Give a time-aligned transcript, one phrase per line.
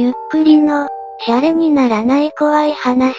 [0.00, 0.86] ゆっくりの、
[1.26, 3.12] シャレにならない怖い話。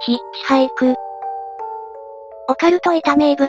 [0.00, 0.96] ヒッチハイク。
[2.48, 3.48] オカルト板名物、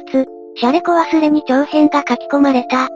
[0.56, 2.90] シャレコ忘れに長編が書き込まれた。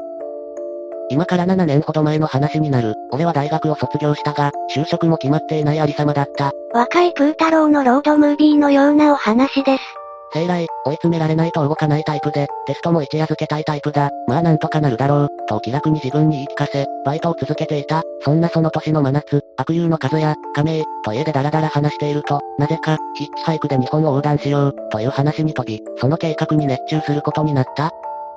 [1.09, 2.94] 今から7年ほど前の話になる。
[3.12, 6.52] 俺は大学を卒業したが、就職も決まっていないありさまだった。
[6.71, 9.84] 若いプー太郎のロードムービーのようなお話です。
[10.34, 14.09] 生来、追い詰められないと動かないタイプで、テストも一夜漬けたいタイプだ。
[14.27, 18.02] まあなんとかなるだろう、と気楽に自分に言い聞かせ、バイトを続けていた。
[18.21, 27.91] そんなその年の真夏、悪友の数や、亀井、と家でダラダラ話していると、なぜか、ヒッチハイクで日本を横断しよう、という話に飛び、その計画に熱中することになった。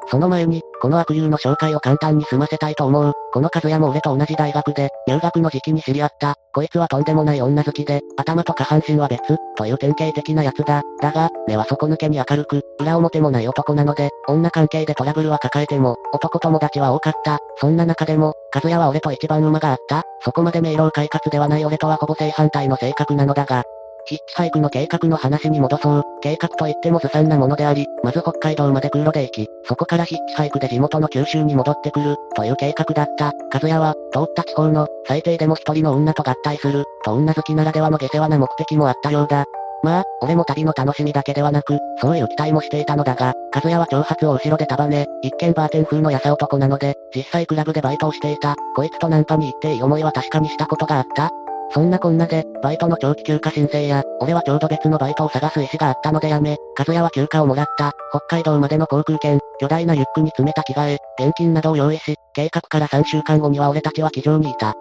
[0.08, 3.12] その前に、この悪友の紹介を簡単に済ませたいと思う。
[3.32, 6.36] この和也も俺と同じ大学で、入学の時期に知り合った。
[6.54, 10.82] こいつはとんでもない女好きで、頭と下半身は別、という典型的なやつだ。
[11.02, 17.38] だが、目は底抜けに明るく、裏表もない男なので、女関係でトラブルは抱えても、男友達は多かった。
[17.56, 20.04] そんな中でも、和也は俺と一番馬があった。
[20.20, 23.64] そこまで明朗快活ではない俺とはほぼ正反対の性格なのだが、
[24.08, 26.02] ヒッチハイクの計画の話に戻そう。
[26.22, 33.32] 計画といってもずさんなものであり、まず北海道まで空路で行き、そこからヒッチハイクで地元の九州に戻ってくる、という計画だった。
[33.52, 39.44] 和也は、通った地方の、最低でも一人の女と合体する、と女好きならではの下世話な目的もあったようだ。
[39.82, 51.30] まあ、俺も旅の楽しみだけではなく、そういう期待もしていたのだが、和也は長髪を後ろで束ね、一見バーテン風のやさ男なので、実際クラブでバイトをしていた、こいつとナンパに行っていい思いは確かにしたことがあった。
[51.70, 64.74] そんなこんなで、バイトの長期休暇申請や、俺はちょうど別のバイトを探す意思があったのでやめ、和也は休暇をもらった、北海道までの航空券、巨大なリュックに詰めた着替え、現金などを用意し、計画から3週間後には俺たちは機場にいた。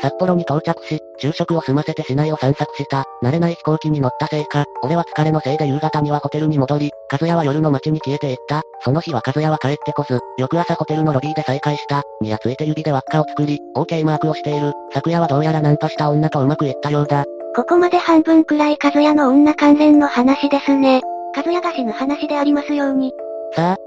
[0.00, 3.04] 札幌に到着し、昼食を済ませて市内を散策した。
[3.22, 8.62] 慣れない飛行機に乗ったせいか、俺は疲れのせいで夕方にはホテルに戻り、和也は夜の街に消えていった。
[8.84, 12.02] その日は和也は帰ってこず、翌朝ホテルのロビーで再会した。
[12.20, 14.72] にやついて指で輪っかを作り、OK マークをしている。
[14.92, 17.24] 昨夜はどうやらナンパした女とうまくいったようだ。
[17.56, 21.00] ここまで半分くらい和也の女関連の話ですね。
[21.36, 23.12] 和也が死ぬ話でありますように。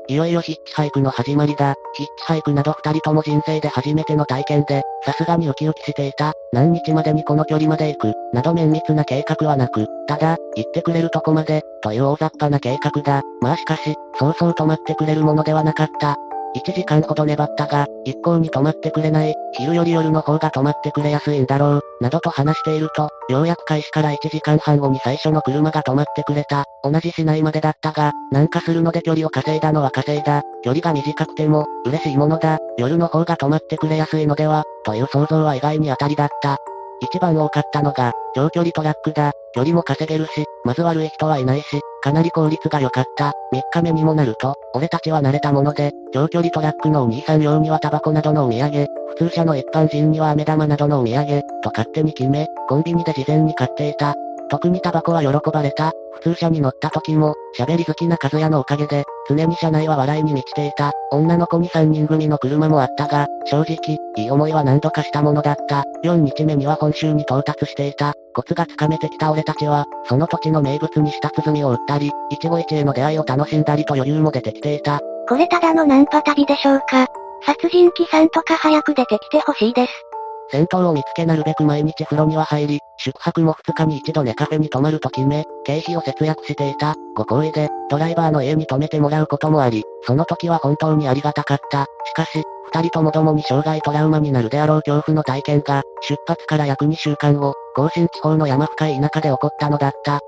[0.08, 1.76] いよいよヒッチハイクの始まりだ。
[1.94, 6.34] ヒッチハイクなど二人とも人生で初めての体験で、さすがにウキウキしていた。
[6.52, 13.22] 何日までにこの距離まで行く、など綿密な計画はなく、ただ、行ってくれるとこまで、という大雑把な計画だ。
[13.42, 16.18] まあしかし、そうそう止まってくれるものではなかった。
[16.56, 26.66] 1時間ほど粘ったが、一向に止まってくれない、昼より夜の方が止まってくれやすいんだろう、などと話していると、ようやく開始から1時間半後に最初の車が止まってくれた。
[26.84, 30.42] 同じ市内までだったが、なんかするので距離を稼いだのは稼いだ。
[30.64, 32.58] 距離が短くても、嬉しいものだ。
[32.78, 36.58] 夜の方が止まってくれやすいのでは、という想像は意外に当たりだった。
[37.02, 39.32] 一番多かったのが、長距離トラックだ。
[39.54, 43.34] 距離も稼げるし、まず悪い人はいないし、かなり効率が良かった。
[43.54, 54.16] 3日目にもなると、俺たちは慣れたもので、長距離トラックのお兄さん用にはタバコなどのお土産、普通車の一般人には飴玉などのお土産、と勝手に決め、コンビニで事前に買っていた。
[54.52, 55.94] 特にタバコは喜ばれた。
[56.16, 60.92] 普通車に乗った時も、喋り好きな和也のおかげで、常に車内は笑いに満ちていた。
[61.10, 65.86] 女の子に3人組の車もあったが、正直、いい思いは何度かしたものだった。
[66.04, 68.14] 4日目には本州に到達していた。
[68.36, 75.00] コツがつかめてきた俺たちは、その土地の名物に舌鼓を打ったり、一期一会の出会いを楽しんだりと余裕も出てきていた。
[75.30, 77.08] これただのナンパ旅でしょうか
[77.46, 80.11] 殺人鬼さんとか早く出てきてほしいです。
[80.52, 86.96] 戦闘を見つけなるべく毎日風呂には入り、宿泊も2日に一度寝カフェに泊まると決め、経費を節約していた。
[87.16, 91.86] ご厚意で、ドライバーの家に泊めてもらうこともあり、その時は本当にありがたかった。
[92.06, 100.20] しかし、二人とも共に障害トラウマになるであろう恐怖の体験が、出発から約2週間後、甲信地方の山深い田舎で起こったのだった。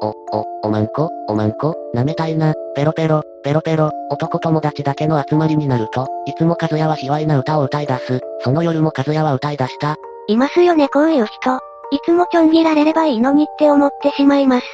[0.00, 8.20] お、お、おまんこ、おまんこ、舐めたいな、ペロペロ、ペロペロ、男友達だけの集まりになると、いつも和也は卑猥な歌を歌い出す。
[8.42, 9.96] その夜も和也は歌い出した。
[10.28, 11.56] いますよねこういう人。
[11.90, 14.66] いつもちょん切られればいいのにって思ってしまいます。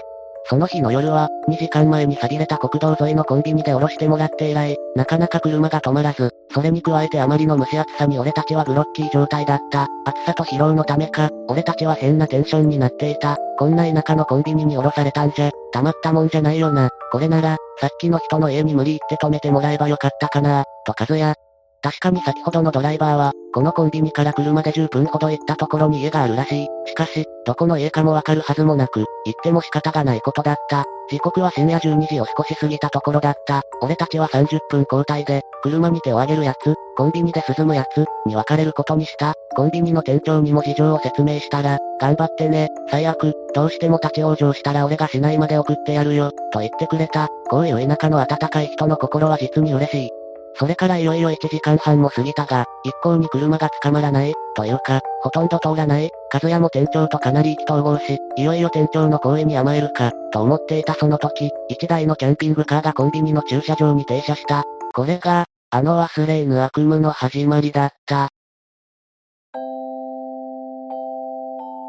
[0.47, 9.89] その日の夜は、2時間前に錆びれた国道沿いのコンビニで降ろしてもらって以来、なかなか車が止まらず、それに加えてあまりの蒸し暑さに俺たちはグロッキー状態だった。
[10.05, 13.39] 暑さと疲労のためか、俺たちは変なテンションになっていた。
[13.59, 16.91] こんな田舎のコンビニに降ろされたんじゃ、たまったもんじゃないよな。
[17.11, 21.35] これなら、さっきの人の家に無理言って止めてもらえばよかったかな、と和也、
[21.85, 26.67] 確かに先ほどのドライバーは、このコンビニから車で10分ほど行ったところに家があるらしい。
[26.87, 30.87] しかし、どこの家かもわかるはずもなく、行っても仕方がないことだった。
[31.11, 33.61] 時刻は深夜12時を少し過ぎたところだった。
[33.83, 39.35] 俺たちは30分交代で、車に手を挙げるやつ、コンビニで涼むやつ、に分かれることにした。
[39.55, 47.29] コンビニの店長にも事情を説明したら、頑張ってね、最悪、どうしても立ち往生したら俺が市内まで送ってやるよ、と言ってくれた。
[47.51, 50.24] こういう田舎の温かい人の心は実に嬉しい。
[50.57, 64.63] それからいよいよ1時間半も過ぎたが、一向に車が捕まらない、というか、ほとんど通らない、和也も店長とかなり意気投合し、いよいよ店長の行為に甘えるか、と思っていたその時、1台のキャンピングカーがコンビニの駐車場に停車した。
[64.95, 68.29] これが、あの忘れ犬悪夢の始まりだった。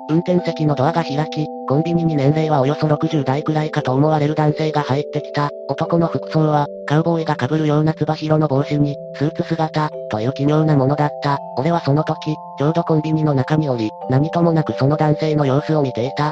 [0.10, 5.50] 運転席のドアが開き、コンビニに年齢はおよそ60代くらいかと思われる男性が入ってきた。
[5.68, 11.40] 男の服装は、カウボーイが被るようなつば広の帽子に、スーツ姿、という奇妙なものだった。
[11.58, 16.32] 俺はその時、ちょうどコンビニの中におり、何ともなくその男性の様子を見ていた。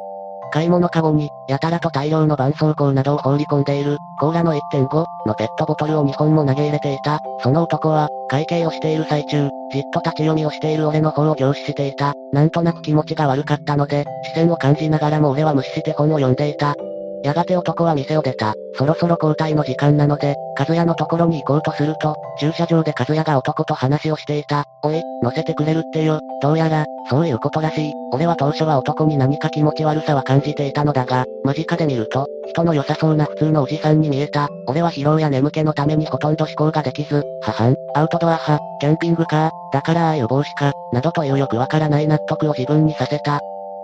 [0.54, 7.22] 買い物カゴに、やたらと大量の絆創膏などを放り込んでいる、コーラの1.5のペットボトルを2本も投げ入れていた。
[7.42, 12.14] その男は、会計をしている最中、じっと立ち読みをしている俺の方を凝視していた。
[12.32, 16.76] なんとなく気持ちが悪かったので、視線を感じながらも俺は無視して本を読んでいた。
[17.24, 18.54] やがて男は店を出た。
[18.76, 24.66] そろそろ交代の時間なので、和也のところに行こうとすると、駐車場で和也が男と話をしていた。
[24.84, 26.20] おい、乗せてくれるってよ。
[26.42, 27.94] どうやら、そういうことらしい。
[28.12, 34.50] 俺は当初は男に何か気持ち悪さは感じていたのだが、間近で見ると、人の良さそうな普通のおじさんに見えた。
[34.68, 43.40] 俺は疲労や眠気のためにほとんど思考ができず、母ん、アウトドア派、キャンピングカー、だからああいう帽子か、などというよくわからない納得を自分にさせた。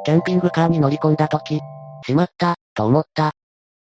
[0.06, 1.62] キャンピングカーに乗り込んだ時、
[2.04, 3.32] しまった、と思った。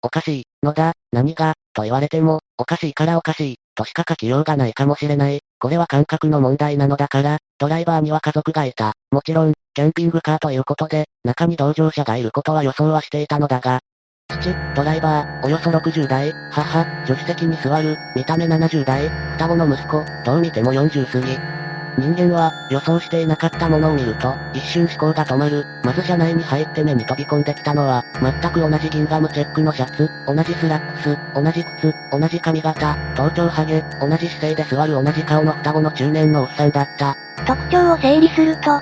[0.03, 5.41] おかしい、のだ、何が、と言われても、おかしいからおかしい、としか書きようがないかもしれない。
[5.59, 8.95] これは感覚の問題なのだから、ドライバーには家族がいた。
[9.11, 13.81] もちろん、キャンピングカーということで、中に同乗者がいることは予想はしていたのだが、
[14.31, 21.60] 父、ドライバー、およそ60代、母、助手席に座る、見た目70代、双子の息子、どう見ても40過ぎ。
[21.98, 25.66] 人間は、予想していなかったものを見ると、一瞬思考が止まる。
[25.82, 37.16] まず車内に入って目に飛び込んできたのは、全く同じギンガムチェックのシャツ、同じスラックス、同じ靴、同じ髪型、頭頂ハゲ、同じ姿勢で座る同じ顔の双子の中年のおっさんだった。
[37.46, 38.81] 特徴を整理すると、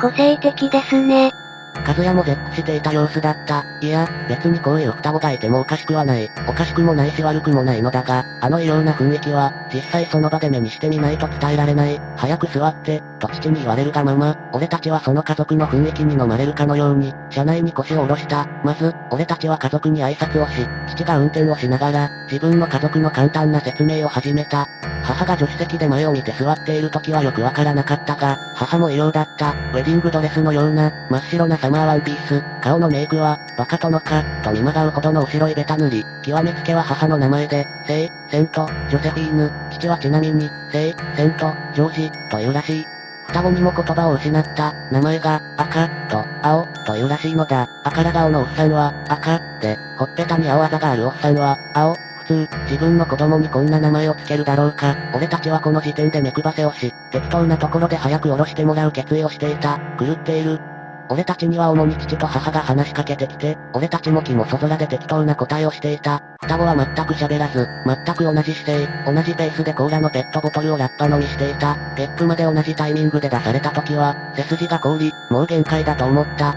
[0.00, 1.32] 個性的ですね。
[1.84, 3.64] 和也も絶句していた様子だった。
[3.80, 6.30] いや、別にこういう双子がいてもおかしくはない。
[6.48, 12.00] おかしくもないし悪くもないのだが、あの異様な雰囲気は、実際その場で目にしてみないと伝えられない。
[12.16, 18.46] 早く座って、と父に言われるがまま、俺たちはその家族の雰囲気に飲まれるかのように、車内に腰を下ろした。
[18.64, 24.66] まず、俺たちは家族に挨拶をし、父が運転をしながら、自分の家族の簡単な説明を始めた。
[25.06, 29.50] 母が助手席で前を見て座っている時はよくわからなかったが、母も異様だった。
[29.50, 42.86] ウェディングドレスのような、真っ白なサマーワンピース、顔のメイクは、バカ殿か、と見まがうほどのお白いベタ塗り、極めつけは母の名前で、聖、セント、ジョセフィーヌ、父はちなみに、聖、セント、ジョージ、というらしい。
[43.26, 47.68] 双子にも言葉を失った、名前が、赤、と、青、というらしいのだ。
[47.82, 51.94] 赤ら顔のおっさんは、赤、で、ほっぺたに青あざがあるおっさんは、青、
[52.28, 54.94] 普通、自分の子供にこんな名前を付けるだろうか。
[55.12, 59.80] 俺たちはこの時点で目配せをし、適当なところで早く降ろしてもらう決意をしていた。
[59.98, 60.60] 狂っている。
[61.08, 66.22] 俺たちには主に父と母が話しかけてきて、俺たちも気もそぞらで適当な答えをしていた。
[66.42, 71.76] 双子は全く喋らず、全く同じ姿勢、同じペースでコーラのペットボトルをラッパ飲みしていた。
[71.96, 76.56] ゲップまで同じタイミングで出された時は、背筋が凍り、もう限界だと思った。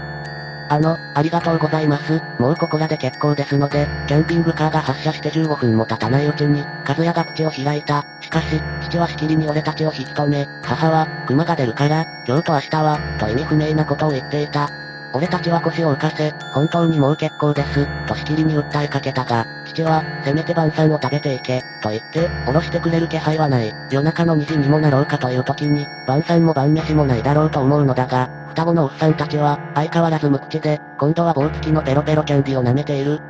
[0.70, 2.22] あの、ありがとうございます。
[2.38, 8.04] もうここらで結構ですので、キャンピングカーが発車して15分も経たないうちに、和也が口を開いた。
[8.20, 14.68] しかし、父はしきりに俺たちを引き止め、母は、熊が出るから、今日と明日は、と意味不明なことを言っていた。
[15.12, 23.72] 俺たちは腰を浮かせ、本当にもう結構です、としきりに訴えかけたが、父は、せめて晩餐を食べていけ、と言って、おろしてくれる気配はない。
[23.90, 33.20] 夜中の2時にもなろうかという時に、晩餐も晩飯もないだろうと思うのだが、双子のおっさんたちは、相変わらず無口で、今度は棒付きのペロペロキャンディを舐めている。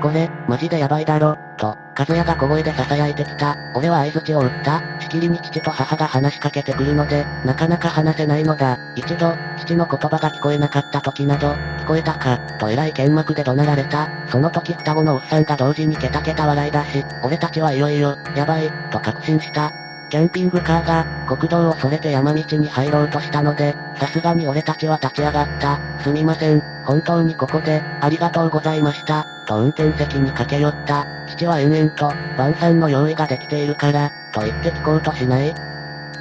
[0.00, 3.56] これ、マジでやばいだろ、と、和也が小声で囁いてきた。
[3.74, 4.80] 俺は合図を打った。
[5.00, 8.78] しきりに父と母が話しかけてくるので、なかなか話せないのだ。
[8.94, 14.08] 一度、父の言葉が聞こえなかった時など、聞こえたか、と偉い剣幕で怒鳴られた。
[14.28, 19.87] その時双子のおっさんが同時にケタケタ笑い出し、俺たちはいよいよ、やばい、と確信した。
[20.10, 25.78] キャンピングカーが、国道をそれて山道に入ろうとしたので、さすがに俺たちは立ち上がった。
[26.02, 31.06] すみません、本当にここで、ありがとうございました、と運転席に駆け寄った。
[31.28, 35.54] 父は延々と、晩餐の用意ができているから、と言って聞こうとしない。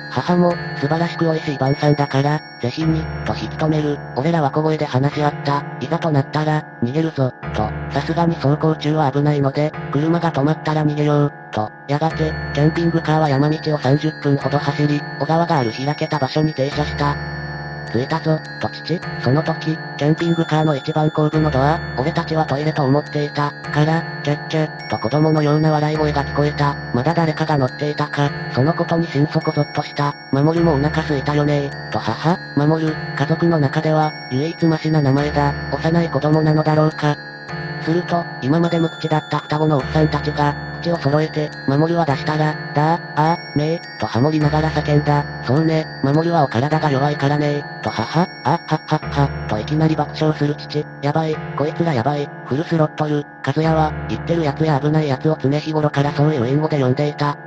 [0.10, 3.98] 母も、素晴らしく美味しい晩餐だから、ぜひに、と引き止める。
[4.15, 5.63] 俺らは小声で話し合った。
[5.79, 7.70] いざとなったら、逃げるぞ、と。
[7.91, 11.72] さすがに走行中は危ないので、車が止まったら逃げよう、と。
[11.88, 17.18] やがて、キャンピングカーは山道を30分ほど走り、小川がある開けた場所に停車した。
[17.92, 37.16] 着いたぞ、と父、その時、キャンピングカーの一番後部のドア、俺たちはトイレと思っていた、から、キャッキャ、と子供のような笑い声が聞こえた、まだ誰かが乗っていたか、そのことに心底ゾッとした、守るもお腹すいたよねと母、守る、家族の中では、唯一マシな名前だ、幼い子供なのだろうか、
[37.84, 45.25] すると、今まで無口だった双子のおっさんたちが、口を揃えて、守るは出したら、だー、あー、めー、とハモりながら叫んだ。
[45.46, 50.86] そうね、守るはお体が弱いからねと母、あはっはっは、といきなり爆笑する父。
[51.01, 57.38] やばい、こいつらやばい、フルスロットル、和也は、言ってるやつや危ないやつを常日頃からそういう隠語で呼んでいた。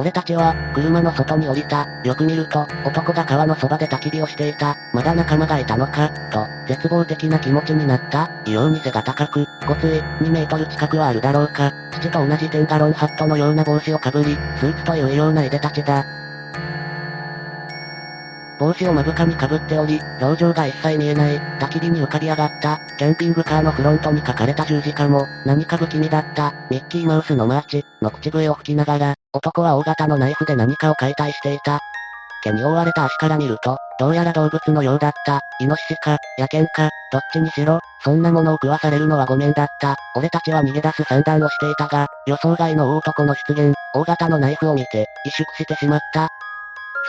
[0.00, 1.86] 俺たちは、車の外に降りた。
[2.04, 4.74] よく見ると、男が川のそばで焚き火をしていた。
[4.94, 8.30] まだ仲間がいたのか、と、絶望的な気持ちになった。
[8.46, 11.74] 異様に背が高く、ごつい、2メートル近くはあるだろうか。
[11.92, 16.06] 父と同じテンガロンハットのような帽子をかぶり、スーツという異様ないでたちだ。
[18.60, 31.80] 帽子を目深に被っており、表情が一切見えない、焚き火に浮かび上がった、キャンピングカーのフロントに書かれた十字架も、何か不気味だった、ミッキーマウスのマーチ、の口笛を吹きながら、男は大型のナイフで何かを解体していた。
[32.42, 35.40] 毛に覆われた足から見ると、どうやら動物のようだった。
[35.60, 39.96] イノシシか、野犬か、どっちにしろ、そんなものを食わされるのはごめんだった。
[40.14, 46.28] 俺たちは逃げ出す算段をしていたが、予想外の大男の出現、大型のナイフを見て、萎縮してしまった。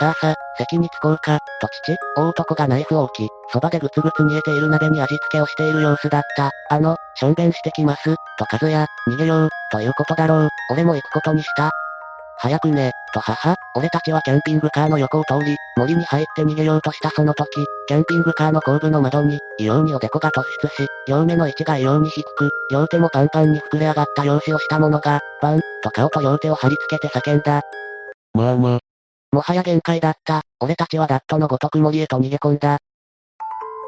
[0.02, 6.50] さあさあ、席に着こうか、と父、大男がナイフを置き、そばでぐつぐつ煮えている鍋に味付けをしている様子だった。
[6.70, 10.48] あの、しょんべんしてきます、と和也、逃げよう、ということだろう。
[10.72, 11.70] 俺も行くことにした。
[12.38, 27.62] 早くね、と母、俺たちはキャンピングカーの横を通り、森に入って逃げようとしたその時、キャンピングカーの後部の窓に、異様におでこが突出し、両目の位置が異様に低く、両手もパンパンに膨れ上がった様子をしたものが、バン、と顔と両手を貼り付けて叫んだ。
[28.34, 28.78] まあまあ、
[29.32, 30.42] もはや限界だった。
[30.60, 32.78] 俺たちはダットのごとく森へと逃げ込んだ。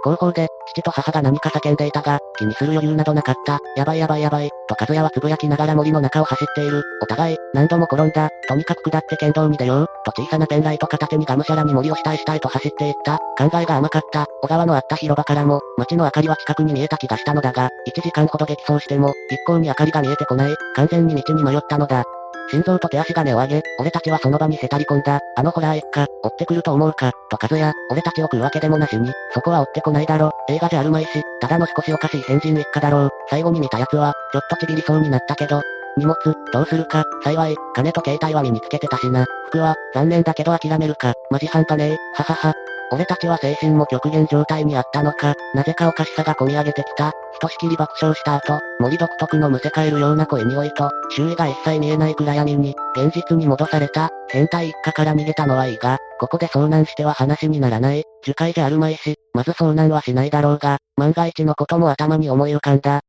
[0.02, 3.58] 後方で、父と母が何か叫んでいたが、気にする余裕などなかった。
[3.76, 6.82] やばいやばいやばい、と和也はつぶやきながら森の中を走っている。
[7.02, 8.30] お互い、何度も転んだ。
[8.48, 9.86] とにかく下って剣道に出よう。
[10.04, 13.18] と小さなペンライト片手にがむしゃらに森を下へ下へと走っていった。
[13.38, 14.26] 考えが甘かった。
[14.42, 20.56] 小川のあった広場からも、街の明かりは近くに見えた気がしたのだが、1時間ほど激走しても、一向に明かりが見えてこない。
[20.74, 22.04] 完全に道に迷ったのだ。
[22.50, 25.20] 心臓と手足が根を上げ、俺たちはその場にへたり込んだ。
[25.36, 30.30] あのホラー一家、追ってくると思うか、と和也、俺たちを食うわけでもなしに、そこは追ってこないだろ。
[30.48, 33.10] 映画じゃあるまいし、ただの少しおかしい変人一家だろう。
[33.28, 35.62] 最後に見た奴は、ちょっとちびりそうになったけど、
[35.96, 36.16] 荷物、
[36.52, 39.24] どうするか、幸い、金と携帯は身につけてたしな。
[39.48, 42.54] 服は、残念だけど諦めるか、マジ半端ねえ、ははは。
[42.92, 47.12] 俺たちは精神も極限状態にあったのか、なぜかおかしさが込み上げてきた。
[47.34, 63.00] ひとしきり爆笑した後、森独特のむせ返るような声においと、周囲が一切見えない暗闇に、現実に戻された、変態一家から逃げたのはいいが、ここで遭難しては話にならない、樹海じゃあるまいし、まず遭難はしないだろうが、万が一のことも頭に思い浮かんだ。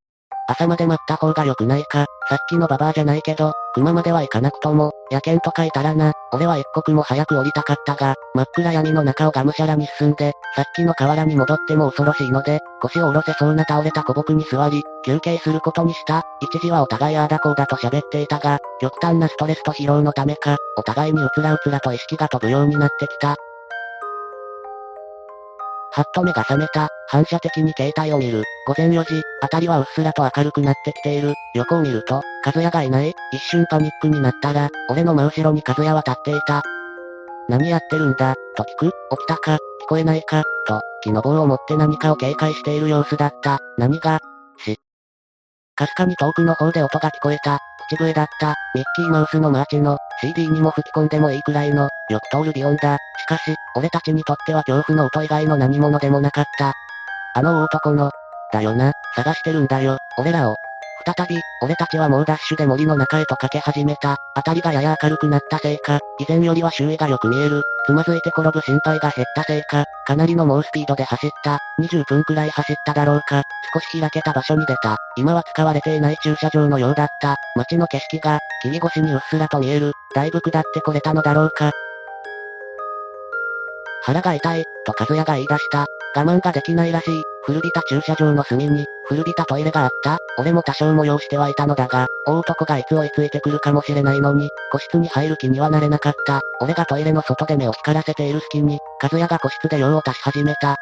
[0.47, 2.05] 朝まで待った方が良くないか。
[2.29, 6.13] さっきのババアじゃないけど、熊までは行かなくとも、野犬とかいたらな。
[6.31, 16.23] 俺は一刻も早く降りたかったが、真っ暗闇の中をがむしゃらに進んで、さっきの河原に戻っても恐ろしいので、腰を下ろせそうな倒れた古木に座り、休憩することにした。
[16.41, 23.35] 一時はお互いああだこうだと喋っていたが、極端なストレスと疲労のためか、お互いにうつらうつらと意識が飛ぶようになってきた。
[25.95, 26.89] はっと目が覚めた。
[27.07, 28.43] 反射的に携帯を見る。
[28.67, 31.33] 午前4時、あたりはうっすらと明るくなってきている。
[31.53, 33.13] 横を見ると、和也がいない。
[33.31, 36.63] 一瞬パニックになったら、俺の真後ろに和也は立っていた。
[37.47, 38.85] 何やってるんだ、と聞く。
[38.87, 43.59] 起きたか、聞こえないか、と、木の棒を持って何かを警戒している様子だった。
[43.77, 44.19] 何が、
[44.57, 44.77] し。
[45.75, 47.59] かすかに遠くの方で音が聞こえた。
[47.87, 48.55] 口笛だった。
[48.73, 52.98] ミッキーマウスのマーチの、CD にも吹き込んでもいいくらいの、よく通る美音だ。
[52.98, 56.74] しかし、俺たちにとっては恐怖の音以外の何者でもなかった。
[57.36, 58.12] あの男の、
[58.51, 60.55] だよな、探してるんだよ、俺らを。
[61.05, 64.17] 再び、俺たちはもうダッシュで森の中へと駆け始めた。
[64.36, 67.62] 辺りがやや明るくなったせいか、以前よりは周囲がよく見える。
[67.86, 71.60] つまずいて転ぶ心配が減ったせいか、かなりの猛スピードで走った。
[71.79, 73.44] 20分くらい走っただろうか。
[73.72, 74.98] 少し開けた場所に出た。
[75.15, 77.36] 今は使われていない駐車場のようだった。
[77.55, 79.94] 街の景色が、霧越しにうっすらと見える。
[80.15, 81.74] だいぶ下ってこれたのだろうか。
[84.03, 85.88] 腹が痛い、と和也が言い出した。
[86.15, 87.24] 我慢ができないらしい。
[87.43, 90.19] 古びた駐車場の隅に、古びたトイレがあった。
[90.38, 96.39] 俺も多少催してはいたのだが、大男がいつ追いついてくるかもしれないのに、個室に入る気にはなれなかった。
[96.62, 100.77] 俺がトイレの外で目を光らせている隙に、和也が個室で用を足し始めた。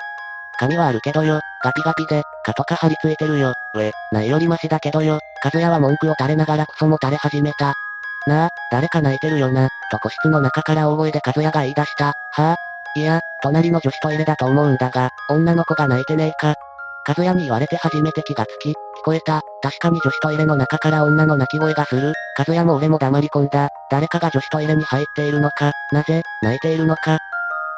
[0.59, 7.73] 髪はあるけどよ、ガピガピで、蚊とか張り付いてるよ、うえ、ないよりマシだけどよ、和也は文句を垂れながらクソも垂れ始めた。
[8.27, 12.13] なあ、誰か泣いてるよな、と個室の中から大声で和也が言い出した。
[12.31, 16.55] はぁ、いや、隣の女子トイレだと思うんだが、女の子が泣いてねえか。
[17.05, 19.41] 和也に言われて初めて気がつき、聞こえた。
[19.61, 22.13] 確かに女子トイレの中から女の泣き声がする。
[22.37, 23.69] 和也も俺も黙り込んだ。
[23.89, 25.73] 誰かが女子トイレに入っているのか。
[25.91, 27.19] なぜ、泣いているのか。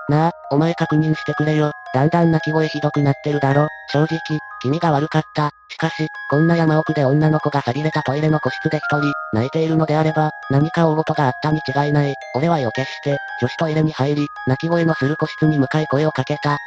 [0.09, 1.71] なあ、お前確認してくれよ。
[1.93, 3.67] だんだん泣き声ひどくなってるだろ。
[3.91, 4.19] 正直、
[4.65, 5.51] 君が悪かった。
[5.69, 12.15] しかし、こんな山奥で女の子が錆びれたトイレの個室で一人、泣いているのであれば、何か大事があったに違いない。
[12.34, 16.57] 俺は予決して、女子トイレに入り、泣き声のする個室に向かい声をかけた。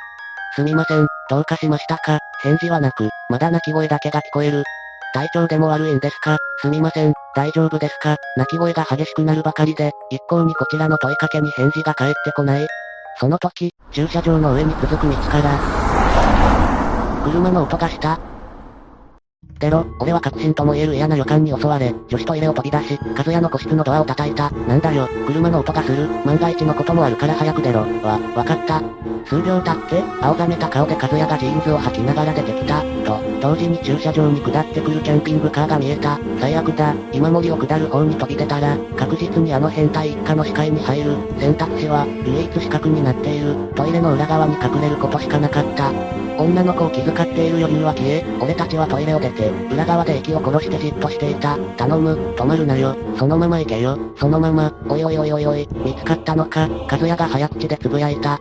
[0.54, 2.20] すみません、どうかしましたか？
[2.42, 4.62] 返事はなく、まだ泣き声だけが聞こえる。
[5.12, 6.36] 体調でも悪いんですか？
[6.60, 8.16] すみません、大丈夫ですか？
[8.36, 12.66] 泣き声が激しくなるばかりで、一向にこちらの問いかけに返事が返ってこない。
[13.18, 15.77] その時、駐車場の上に続く道から、
[17.24, 18.18] 車の音がした。
[19.58, 24.50] 出ろ、俺は確信とも言える嫌な予感に襲われ、女子トイレを飛び出し、和也の個室のドアを叩いた。
[24.50, 26.08] なんだよ、車の音がする。
[26.24, 27.80] 万が一のこともあるから早く出ろ。
[27.80, 28.80] わ、わかった。
[29.24, 32.82] 数秒経って、青ざめた顔で和也がジーンズを履きながら出てきた。
[33.04, 36.20] と、同時に駐車場に下ってくるキャンピングカーが見えた。
[36.38, 36.94] 最悪だ。
[37.12, 41.16] 今森を下る方に飛び出たら、確実にあの変態一家の視界に入る。
[41.40, 43.56] 選択肢は、唯一死角になっている。
[43.74, 45.90] トイレの裏側に隠れることしかなかった。
[46.38, 51.58] 女の子を気遣っている余裕は消え、俺たちはトイレを出て、裏側で息を殺してじっとしていた。
[51.76, 52.96] 頼む、止まるなよ。
[53.18, 53.98] そのまま行けよ。
[54.16, 58.38] そのまま、おいおいおいおいおい、見つかったのか、和也が早口で呟いた。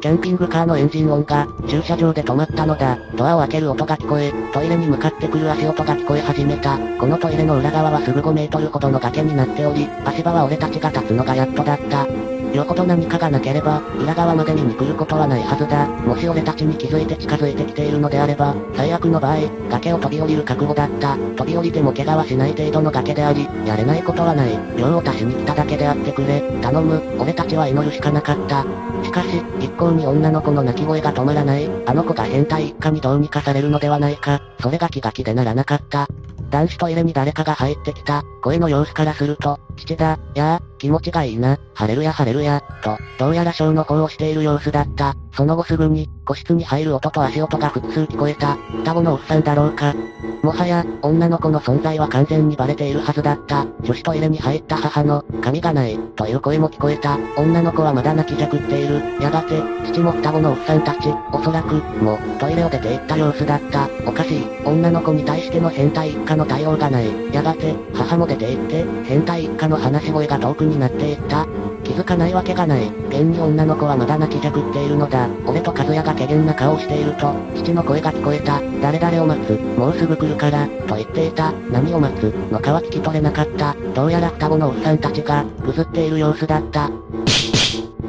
[0.00, 2.98] キャンピングカーのエンジン音が、駐車場で止まったのだ。
[3.14, 6.76] ドアを開ける音が聞こえ、トイレに向かってくる足音が聞こえ始めた。
[6.98, 12.25] このトイレの裏側はすぐ5メートルほどの崖になっており、足場は俺たちが立つのがやっとだった。
[12.56, 15.86] よほど何かがなければ、裏側まで見に来ることはないはずだ。
[15.86, 19.36] もし俺たちに気づいて近づいてきているのであれば、最悪の場合、
[19.70, 21.16] 崖を飛び降りる覚悟だった。
[21.36, 24.58] 飛び降りても怪我はしない程度の崖であり、やれないことはない。
[24.78, 26.40] 量を足しに来ただけであってくれ。
[26.62, 28.64] 頼む、俺たちは祈るしかなかった。
[29.04, 31.68] しかし、一向に女の子の泣き声が止まらない。
[31.84, 34.40] あの子が変態一家にどうにかされるのではないか。
[34.60, 36.08] それが気が気でならなかった。
[36.50, 38.24] 男子トイレに誰かが入ってきた。
[38.46, 45.16] 声の様子からすると、父だ、やあ、気持ちがいいな、晴れるや晴れるや、と、どうやらショーの方をしている様子だった。
[45.32, 48.56] その後すぐに、個室に入る音と足音が複数聞こえた。
[48.78, 49.94] 双子のおっさんだろうか。
[50.42, 53.66] もはや、女の子の存在は完全にバレているはずだった。
[53.82, 57.18] 女子トイレに入った母の、髪がない、という声も聞こえた。
[57.36, 59.02] 女の子はまだ泣きじゃくっている。
[59.20, 63.88] やがて、父も双子のおっさんたち、おそらく、も、トイレを出て行った様子だった。
[64.06, 64.46] おかしい。
[64.64, 67.06] 女の子に対しての変態一家の対応がない。
[67.32, 71.46] やがて、母も出ていって、変態一家の話し声が遠くになっていった。
[71.84, 72.88] 気づかないわけがない。
[73.08, 75.28] 現に女の子はまだ泣きじゃくっているのだ。
[75.46, 78.60] 俺と和也が怪げな顔をしていると、父の声が聞こえた。
[78.82, 79.52] 誰々を待つ。
[79.78, 81.52] もうすぐ来るから、と言っていた。
[81.70, 82.34] 何を待つ？
[82.50, 83.76] のかは聞き取れなかった。
[83.94, 86.90] どうやら双子のおっさんたちが、ぐずっている様子だった。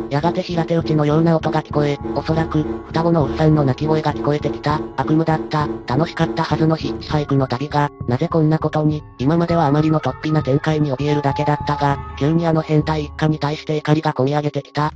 [0.10, 4.80] やがて平手打ちのような音が聞こえ、おそらく、双子のおっさんの泣き声が聞こえてきた。
[4.96, 5.68] 悪夢だった。
[5.86, 14.94] 楽しかったはずのヒッチハイクの旅が、なぜこんなことに、今まではあまりの突飛な展開に怯えるだけだったが、急にあの変態一家に対して怒りが込み上げてきた。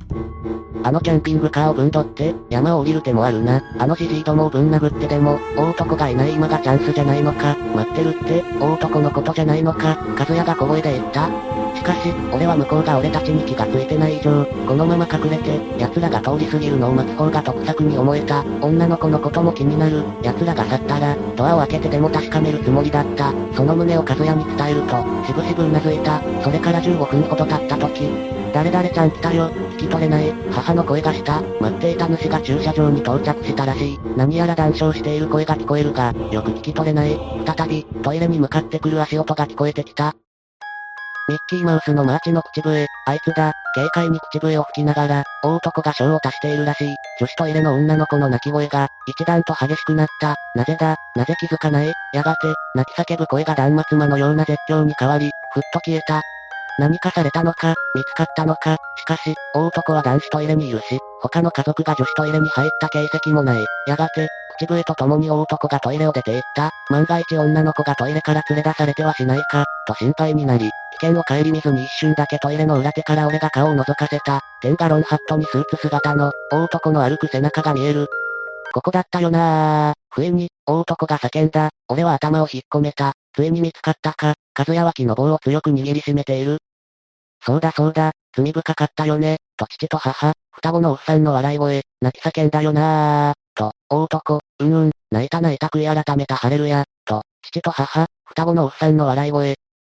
[0.84, 3.62] あのキャンピングカーをぶんどって、山を降りる手もあるな。
[3.78, 7.56] あのじじいどもをぶん殴ってでも、大男がいない今がチャンスじゃないのか。
[7.76, 10.00] 待ってるって、大男のことじゃないのか。
[10.17, 11.61] 和也が小声で言った。
[11.75, 18.43] しかし、俺は向こうが俺たちに気がついてない以上、このまま隠れて、奴らが通り過ぎるのを待つ方が得策に思えた。
[18.62, 20.03] 女の子のことも気になる。
[20.21, 23.34] 奴らが去ったら、ドアを開けてでも確かめるつもりだった。
[23.55, 26.21] その旨を和也に伝えると、しぶしぶ頷いた。
[26.43, 28.10] それから15分ほど経った時、
[28.53, 33.99] 誰々ちゃん来たよ、聞き取れない、母の声がした、待っていた主が駐車場に到着したらしい。
[34.17, 37.17] 何やら談笑している声が聞こえるが、よく聞き取れない。
[37.45, 40.15] 再び、トイレに向かってくる足音が聞こえてきた。
[41.32, 46.96] ミッキーマウスのマーチの口笛、あいつだ、軽快に口笛を吹きながら、大男が小を足しているらしい。
[47.22, 50.36] 女子トイレの女の子の泣き声が、一段と激しくなった。
[50.56, 51.94] なぜだ、なぜ気づかない？
[52.12, 56.22] やがて、泣き叫ぶ声が断末魔のような絶叫に変わり、ふっと消えた。
[56.80, 63.65] 何かされたのか、見つかったのか、しかし、大男は男子トイレにいるし、他の家族が女子トイレに入った形跡もない。
[63.88, 66.72] やがて、口笛と共に大男がトイレを出て行った。
[66.89, 70.70] 万が一女の子がトイレから連れ出されてはしないか、と心配になり、
[71.01, 74.41] 険を顧みずに一瞬だけトイレの裏手から俺が顔を覗かせた。
[74.61, 78.07] テンガロンハットにスーツ姿の、大男の歩く背中が見える。
[78.73, 79.95] ここだったよなぁ。
[80.13, 81.69] 不意に、大男が叫んだ。
[81.89, 83.13] 俺は頭を引っ込めた。
[83.33, 84.35] ついに見つかったか。
[84.57, 86.59] 和也は木の棒を強く握りしめている。
[87.43, 99.55] そうだそうだ、罪深かったよね、と父と母、双子のおっさんの笑い声、泣き叫んだよなー、と、大男、うんうん、泣いた泣いた悔い改めたハレルヤ、と、父と母、双子のおっさんの笑い声。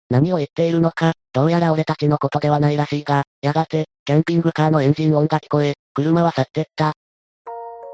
[0.10, 6.94] 何を言っているのか、どうやら俺たちのことではないらしいが、やがて、キャンピングカーのエンジン音が聞こえ、車は去ってった。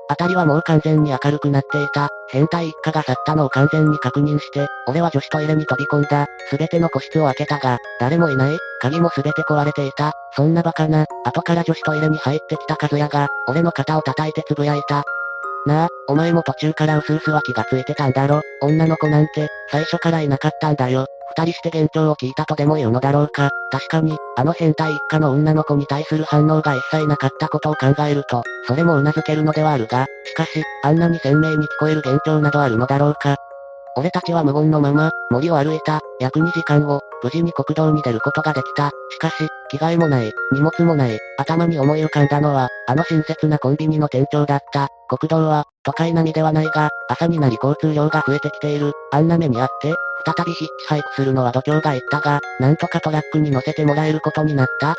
[0.10, 2.10] 辺りはもう完全に明るくなっていた。
[2.32, 6.26] 変態一家が去ったのを完全に確認して、俺は女子トイレに飛び込んだ。
[6.50, 8.58] すべての個室を開けたが、誰もいない。
[8.82, 10.14] 鍵もすべて壊れていた。
[10.36, 11.06] そんなバカな。
[11.26, 15.04] 後から女子トイレに入ってきた和也が、俺の肩を叩いてつぶやいた。
[15.68, 18.42] なあ、お前も途中からうすうすは気がついてたんだろ。
[18.62, 21.06] 女の子なんて、最初からいなかったんだよ。
[21.38, 23.50] 二人して幻聴を聞いたとでも言うのだろうか。
[23.72, 33.36] 確かに、あの変態一家の女の子に対する反応が一切なかったことを考えると、それも頷けるのではあるが、しかし、あんなに鮮明に聞こえる幻聴などあるのだろうか。
[33.96, 38.92] 俺たちは無言のまま、森を歩いた、約2時間後、無事に国道に出ることができた。
[39.10, 44.88] しかし、着替えもない、荷物もない、頭に思い浮かんだのは、あの親切なコンビニの店長だった。
[45.10, 48.94] 国道は、都会並みではないが、朝になり交通量が増えてきている。
[49.12, 49.94] あんな目にあって、
[50.26, 54.96] 再びヒッチハイクするのは度胸が言ったが、なんとかトラックに乗せてもらえることになった。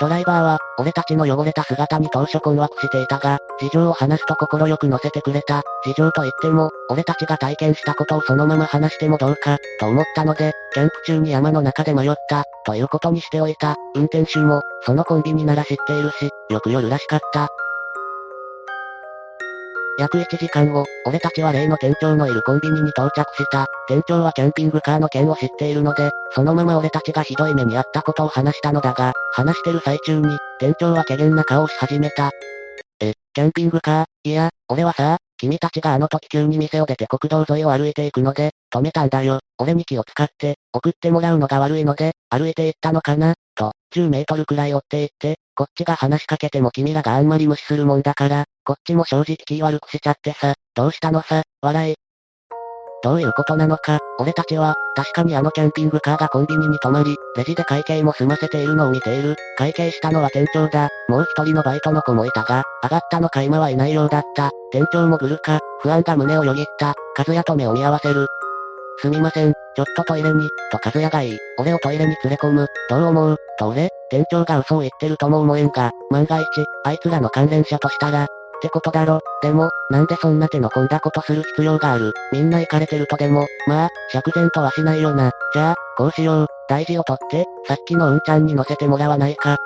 [0.00, 5.62] ドライバーは、俺たちの汚れた姿に当初困惑していたが、事情を話すと快く乗せてくれた。
[5.84, 13.76] 事情と言っても、俺たちが体験したことをそのまま話してもどうか、と思ったので、キャンプ中に山の中で迷った、ということにしておいた。
[13.94, 17.48] 運転手も、そのコンビニなら知っているし、よく夜らしかった。
[19.96, 23.66] 約1時間後、俺たちは例の店長のいるコンビニに到着した。
[23.86, 32.30] 店長はキャンピングカーの件を知っているので、そのまま俺たちがひどい目に遭ったことを話したのだが、話してる最中に、店長は怪げな顔をし始めた。
[33.00, 34.06] え、キャンピングカー？
[34.24, 39.40] いや、俺はさ、君たちがあの時急に店を出て国道沿いを歩いていくので、止めたんだよ。
[39.58, 43.34] 俺に気を使って、送ってもらうのが悪いので、歩いて行ったのかな？
[43.54, 51.94] と、10メートルくらい追って行って、こっちが話しかけても君らがあんまり無視するもんだから、こっちも正直気悪くしちゃってさ、どうしたのさ、笑い。
[53.04, 59.36] どういうことなのか、俺たちは、確かにあのキャンピングカーがコンビニに止まり、レジで会計も済ませているのを見ている。
[59.58, 60.88] 会計したのは店長だ。
[61.08, 64.50] もう一人のバイトの子もいたが、上がったのか今はいないようだった。
[64.72, 66.94] 店長もグルか、不安が胸をよぎった。
[67.16, 68.26] 和也と目を見合わせる。
[68.98, 76.46] すみません、ちょっとトイレに、と和也が言い、俺をトイレに連れ込む、どう思う、と俺、店長が嘘を言ってるとも思えんが、万が一、
[76.84, 78.26] あいつらの関連者としたら、っ
[78.62, 79.20] てことだろ。
[79.42, 82.14] でも、なんでそんな手の込んだことする必要がある？
[82.32, 85.32] みんなイカれてるとでも、まあ、釈然とはしないよな。
[85.52, 86.46] じゃあ、こうしよう。
[86.66, 89.56] 大事をとって、さっきの運ちゃんに乗せてもらわないか。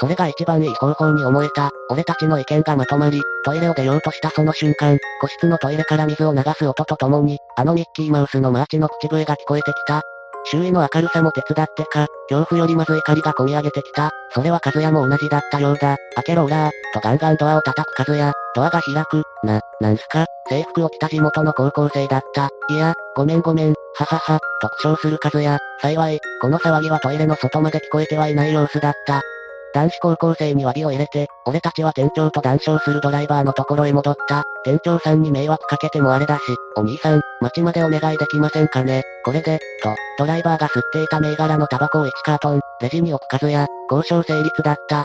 [0.00, 1.70] それが一番いい方法に思えた。
[1.90, 10.02] 俺たちの意見がまとまり、トイレを出ようとしたその瞬間、個室のトイレから水を流す音とともに、あのミッキーマウスのマーチの口笛が聞こえてきた。
[10.50, 14.10] 周囲の明るさも手伝ってか、恐怖よりまず怒りが込み上げてきた。
[14.30, 15.96] それは和也も同じだったようだ。
[16.14, 18.32] 開けろオラー、とガンガンドアを叩く和也。
[18.54, 19.24] ドアが開く。
[19.42, 20.26] な、なんすか？
[20.48, 22.48] 制服を着た地元の高校生だった。
[22.70, 25.58] いや、ごめんごめん、ははは、と苦笑する和也。
[25.82, 29.20] 幸い、この騒ぎはトイレの外まで聞こえてはいない様子だった。
[29.74, 34.44] 男子高校生に詫びを入れて、俺たちは店長と談笑するドライバーのところへ戻った。
[34.64, 36.42] 店長さんに迷惑かけてもあれだし、
[36.76, 39.02] お兄さん、街までお願いできませんかね。
[39.24, 45.04] これで、と、ドライバーが吸っていた銘柄のタバコを1カートン、レジに置く数や、交渉成立だった。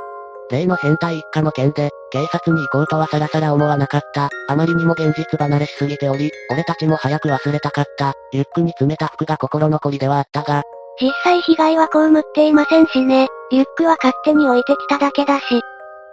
[0.49, 4.29] 例の変態一家の件で、警察に行こうとはさらさら思わなかった。
[4.47, 8.13] あまりにも現実離れしすぎており、俺たちも早く忘れたかった。
[8.31, 10.63] リュックに詰めた服が心残りではあったが、
[11.01, 13.27] 実際被害は被っていませんしね。
[13.51, 15.61] リュックは勝手に置いてきただけだし。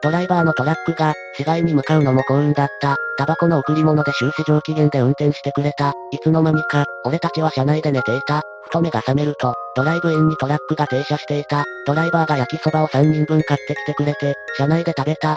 [0.03, 2.97] ドライバーのトラックが、市街に向かうのも幸運だった。
[3.19, 5.93] タバコの贈り物で終始上機嫌で運転してくれた。
[6.11, 8.41] いつの間にか、俺たちは車内で寝ていた。
[8.65, 11.65] ふと目が覚めると、ドライブインにトラックが停車していた。
[11.87, 15.37] ドライバーが焼きそばを3人分買ってきてくれて、車内で食べた。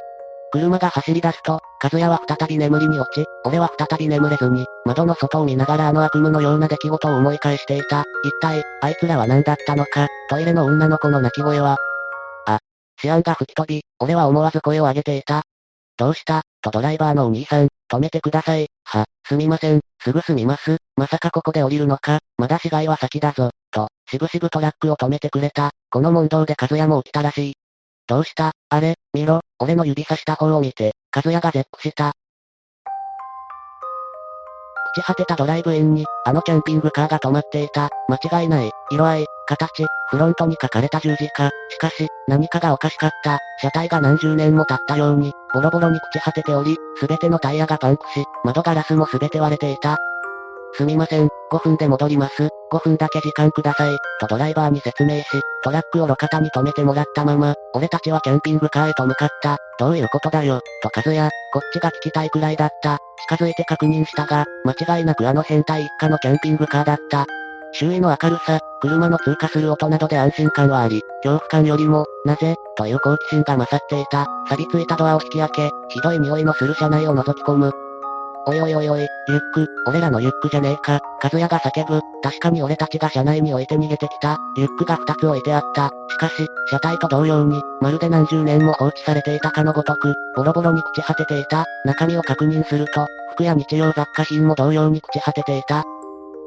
[0.54, 8.04] 車が走り出すと、和也は再び眠りに落ち、俺は再び眠れずに、窓の外を見ながらあの悪夢のような出来事を思い返していた。
[8.24, 11.78] 一体、あいつらは何だったのか、トイレの女の子の泣き声は。
[12.46, 12.60] あ、
[13.02, 15.42] シアンが吹き飛び、俺は思わず声を上げていた。
[15.98, 16.44] どうした？
[16.62, 18.68] とドライバーのお兄さん、止めてください。
[18.84, 20.78] は、すみません、すぐ済みます。
[20.96, 23.50] まさかここで降りるのか、まだ死骸は先だぞ。
[23.72, 25.72] と、しぶしぶトラックを止めてくれた。
[25.90, 27.54] この問答で和也も起きたらしい。
[28.06, 28.52] どうした？
[28.70, 32.12] あれ、見ろ、俺の指さした方を見て、和也が絶句した。
[34.98, 37.90] 朽ち果てたドライブインに、あのキャンピングカーが止まっていた。
[38.10, 38.72] 間違いない。
[38.92, 41.50] 色合い、形、フロントに書かれた十字架。
[41.70, 43.40] しかし、何かがおかしかった。
[43.62, 49.98] 車体が何十年も経ったように、ボロボロに朽ち果てており、すべてのタイヤがパンクし、窓ガラスもすべて割れていた。
[50.76, 52.50] すみません、5分で戻ります。
[52.72, 53.96] 5分だけ時間ください。
[54.20, 55.26] とドライバーに説明し、
[55.64, 59.58] トラックを路肩に止めてもらったまま、俺たちはキャンピングカーへと向かった。
[59.78, 62.98] どういうことだよ、と和也、こっちが聞きたいくらいだった。
[63.30, 67.26] 近づいて確認したが、間違いなくあの変態一家のキャンピングカーだった。
[67.74, 74.28] 周囲の明るさ、車の通過する音などで安心感はあり、恐怖感よりも、なぜ、という好奇心が勝っていた。
[74.48, 77.83] 錆びついたドアを引き開け、ひどい匂いのする車内を覗き込む。
[78.46, 81.00] おいおいおいおい、リュック、俺らのリュックじゃねえか。
[81.24, 82.02] 和也が叫ぶ。
[82.22, 84.38] 確かに俺たちが車内に置いて逃げてきた。
[84.58, 85.92] リュックが二つ置いてあった。
[86.10, 86.34] しかし、
[86.70, 91.66] 車体と同様に、まるで何十年も放置されていたかのごとく、ボロボロに朽ち果てていた。
[91.86, 95.86] 中身を確認すると、服や日用雑貨品も同様に朽ち果てていた。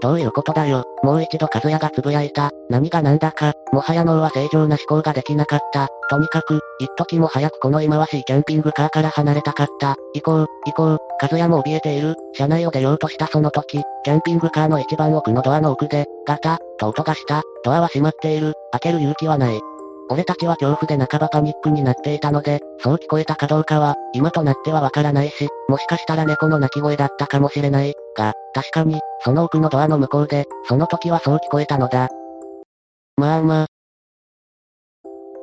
[0.02, 0.84] どういうことだよ。
[1.02, 2.50] もう一度和也が呟いた。
[2.68, 5.88] 何が何だか、もはや脳は正常な思考ができなかった。
[6.10, 9.96] とにかく、一時も早くこの忌まわしいキャンピングカーから離れたかった。
[10.14, 12.14] 行こう、行こう、和也も怯えている。
[12.34, 17.42] 車内を出ようとしたその時、キャンピングカーの一番奥のドアの奥で、ガタ、と音がした。
[17.64, 18.54] ドアは閉まっている。
[18.72, 19.60] 開ける勇気はない。
[20.08, 27.94] 俺たちは恐怖で半ばパニックになっていたので、そう聞こえたかどうかは、今となってはわからないし、もしかしたら猫の鳴き声だったかもしれない。
[28.16, 32.08] が、確かに、その奥のドアの向こうで、その時はそう聞こえたのだ。
[33.16, 33.66] まあまあ。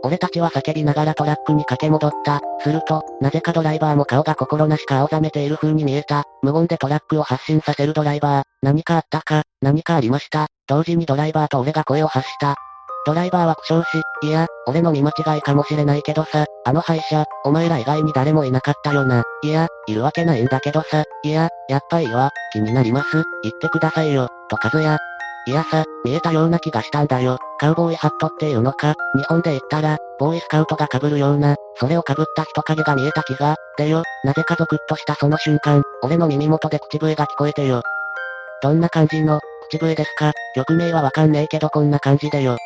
[0.05, 2.41] 俺たちは叫びながらトラックに駆け戻った。
[2.59, 6.25] すると、なぜかドライバーも顔が心なしか青ざめている風に見えた。
[6.41, 8.43] 無言でトラックを発進させるドライバー。
[8.62, 10.47] 何かあったか、何かありました？
[10.67, 12.55] 同時にドライバーと俺が声を発した。
[13.05, 19.23] ドライバーは苦笑し、いや、俺の見間違いかもしれないけどさ、あの廃車、お前ら以外に誰もいなかったよな。
[19.43, 24.97] いや、いるわけないんだけどさ、いや、やっぱいいわ、気になります、言ってくださいよ、と和也。
[25.45, 27.37] いやさ、見えたような気がしたんだよ。
[27.59, 37.81] カウボーイハットっていうのか、日本で言ったら、ボーイスカウトが被るような、それを被った人影が見えた気が、でよ、なぜかゾクッとしたその瞬間、俺の耳元で口笛が聞こえてよ。
[38.61, 40.31] どんな感じの、口笛ですか？
[40.55, 42.57] 曲名はわかんねえけどこんな感じでよ。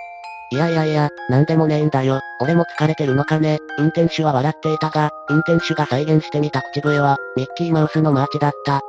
[0.49, 2.21] いやいやいや、なんでもねえんだよ。
[2.39, 3.59] 俺も疲れてるのかね。
[3.77, 8.81] 運転手は笑っていたが、運転手が再現してみた口笛は、ミッキーマウスのマーチだった。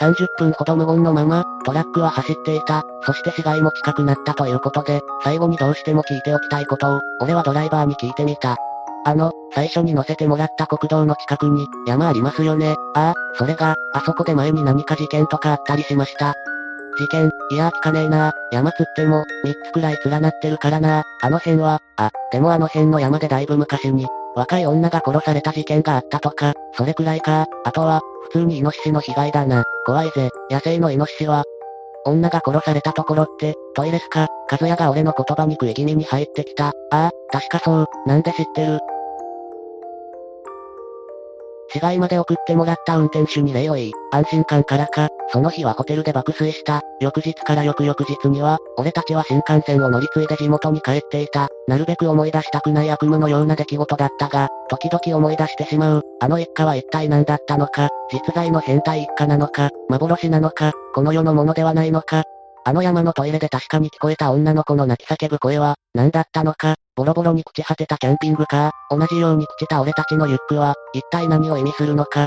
[0.00, 2.82] 30分ほど無言のまま、トラックは走っていた。
[3.04, 8.56] そして死骸も近くなったということで、最後にどうしても聞いておきたいことを、俺はドライバーに聞いてみた。
[9.04, 12.74] あの、最初に乗せてもらった国道の近くに、山ありますよね。
[12.94, 16.34] ああ、それが、あそこで前に何か事件とかあったりしました。
[16.96, 27.46] 事件、いやー聞かねえな山つっても、三つくらい連なってるからなあの辺は、あ、でもあの辺の山でだいぶ昔に、若い女が殺された事件があったとか、それくらいか。
[27.64, 29.64] あとは、普通にイノシシの被害だな。
[29.84, 30.30] 怖いぜ。
[30.50, 31.44] 野生のイノシシは、
[32.04, 36.68] 女が殺されたところって、トイレすか和也が俺の言葉に食い気味に入ってきた。
[36.68, 37.86] ああ、確かそう。
[38.06, 38.78] なんで知ってる
[41.72, 46.82] 市街まで送ってもらった運転手に礼を言い、安心感からか、その日はホテルで爆睡した。
[47.00, 51.48] 翌日から翌々日には、俺たちは新幹線を乗り継いで地元に帰っていた。
[51.68, 56.02] なるべく思い出したくない悪夢のような出来事だったが、時々思い出してしまう。
[56.20, 62.24] あの一家は一体何だったのか、実在の変態一家なのか、幻なのか、この世のものではないのか、
[62.64, 72.26] あの山のトイレで確かに聞こえた女の子の泣き叫ぶ声は、何だったのか、ボロボロに朽ち果てたキャンピングカー、同じように朽ちた俺たちのリュックは、一体何を意味するのか。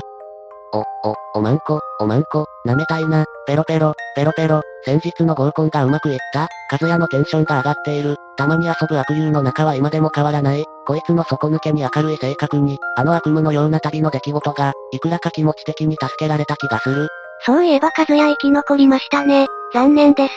[0.74, 8.16] お、お、おまんこ、おまんこ、舐めたいな、ペロペロ、ペロペロ、先日の合コンがうまくいった和也のテンションが上がっている。
[8.36, 10.64] たまに遊ぶ悪友の中は今でも変わらない。
[10.86, 17.08] こいつの底抜けに明るい性格に、あの悪夢のような旅の出来事が、いくらか気持ち的に助けられた気がする。
[17.40, 19.46] そういえば和也生き残りましたね。
[19.72, 20.32] 残念です。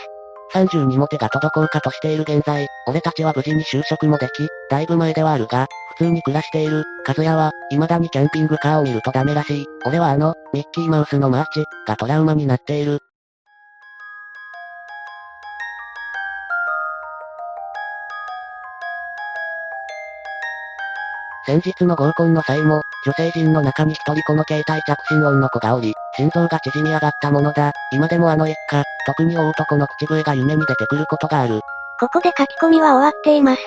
[0.53, 9.65] 30にも手が届こうかとしている現在、俺たちは無事に就職もでき、だいぶ前ではあるが、普通に暮らしている、和也は、未だにキャンピングカーを見るとダメらしい。
[9.85, 12.99] 俺はあの、ミッキーマウスのマーチ、がトラウマになっている。
[21.45, 27.71] 先日の合コンの際も、女性陣の中に一人この携帯着信音の子がおり、心臓が縮み上がったものだ。
[27.93, 31.61] 今でもあの一家、特に大男の口笛が夢に出てくることがある。
[31.99, 33.61] ここで書き込みは終わっています。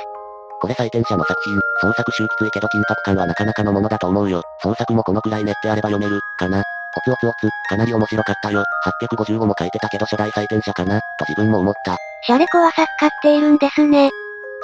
[0.61, 4.43] これ採点者の作品、創作集きついけど緊迫感はなかなかのものだと思うよ。
[4.63, 6.63] 創作もこのくらい練ってあれば読める、かな。
[6.95, 8.65] おつおつおつ、かなり面白かったよ。
[9.01, 11.97] 855も書いてたけど初代採点者かな、と自分も思った。
[12.25, 14.11] シャレコは作家っているんですね。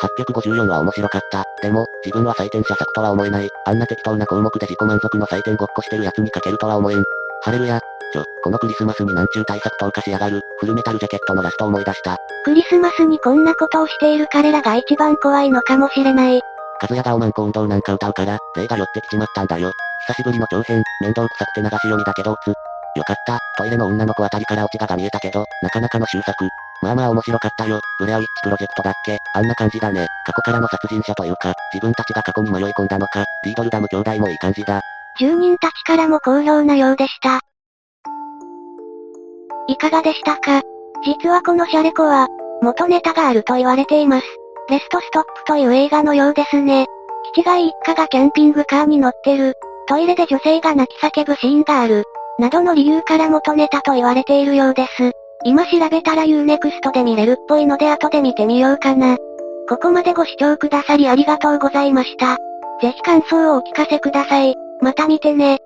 [0.01, 1.45] 854は面白かった。
[1.63, 3.51] でも、自分は採点者作とは思えない。
[3.67, 7.05] あんな適当な項目で自己満足の採点ごっこしてる奴に書けるとは思えん。
[7.43, 7.81] ハレルヤ。
[8.13, 10.41] ちょ、このクリスマスになんちゅう対策投下しやがる。
[10.61, 12.17] フルメタルジャケットのラスト思い出した。
[12.45, 16.41] クリスマスにこんなことをしている彼らが一番怖いのかもしれない。
[16.81, 19.73] カズヤがおまんこ運動なんか歌うから、霊が寄ってきちまったんだよ。
[20.07, 22.49] 久しぶりの長編、面倒くさくて流し読みだけどつ。
[22.49, 26.49] よかった、トイレの女の子あたりからオチがが見えたけど、なかなかの終作。
[26.83, 27.81] まあまあ面白かったよ。
[27.99, 29.19] ブレアウィッチプロジェクトだっけ？
[29.35, 30.07] あんな感じだね。
[30.25, 34.81] 過去からの殺人者というか、自分たちが過去に迷い込んだのか、リードルダム兄弟もいい感じだ。
[35.19, 37.41] 住人たちからも好評なようでした。
[39.67, 40.63] いかがでしたか？
[41.05, 42.29] 実はこのシャレコは、
[42.63, 44.27] 元ネタがあると言われています。
[44.69, 46.87] レストストップという映画のようですね。
[47.35, 49.55] キチガイ一家がキャンピングカーに乗ってる。
[49.89, 52.05] トイレで女性が泣き叫ぶシーンがある。
[52.39, 55.13] などの理由から元ネタと言われているようです。
[55.49, 59.17] 今調べたら Unext で見れるっぽいので後で見てみようかな。
[59.67, 62.37] ここまでご視聴くださりありがとうございました。
[62.83, 64.55] ぜひ感想をお聞かせください。
[64.83, 65.61] また見てね。